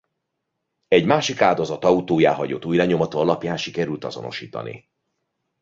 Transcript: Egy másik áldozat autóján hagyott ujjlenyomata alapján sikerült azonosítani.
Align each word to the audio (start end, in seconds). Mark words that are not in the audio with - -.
Egy 0.87 1.05
másik 1.05 1.41
áldozat 1.41 1.83
autóján 1.83 2.35
hagyott 2.35 2.65
ujjlenyomata 2.65 3.19
alapján 3.19 3.57
sikerült 3.57 4.03
azonosítani. 4.03 4.89